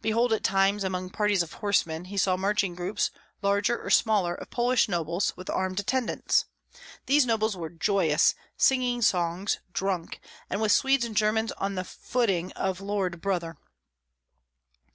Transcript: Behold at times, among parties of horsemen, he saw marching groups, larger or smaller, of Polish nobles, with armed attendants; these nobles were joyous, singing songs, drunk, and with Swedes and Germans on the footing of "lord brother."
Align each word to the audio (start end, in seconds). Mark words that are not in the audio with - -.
Behold 0.00 0.32
at 0.32 0.42
times, 0.42 0.84
among 0.84 1.10
parties 1.10 1.42
of 1.42 1.52
horsemen, 1.52 2.06
he 2.06 2.16
saw 2.16 2.34
marching 2.38 2.74
groups, 2.74 3.10
larger 3.42 3.78
or 3.78 3.90
smaller, 3.90 4.34
of 4.34 4.48
Polish 4.48 4.88
nobles, 4.88 5.34
with 5.36 5.50
armed 5.50 5.78
attendants; 5.78 6.46
these 7.04 7.26
nobles 7.26 7.58
were 7.58 7.68
joyous, 7.68 8.34
singing 8.56 9.02
songs, 9.02 9.58
drunk, 9.74 10.18
and 10.48 10.62
with 10.62 10.72
Swedes 10.72 11.04
and 11.04 11.14
Germans 11.14 11.52
on 11.58 11.74
the 11.74 11.84
footing 11.84 12.52
of 12.52 12.80
"lord 12.80 13.20
brother." 13.20 13.58